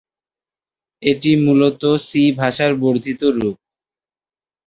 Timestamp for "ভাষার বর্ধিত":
2.39-3.21